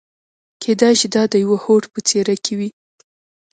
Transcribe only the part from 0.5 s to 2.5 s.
کېدای شي دا د يوه هوډ په څېره